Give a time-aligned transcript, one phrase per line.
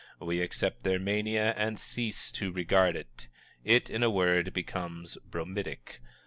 [0.19, 3.27] We accept their mania and cease to regard it;
[3.63, 5.99] it, in a word, becomes bromidic.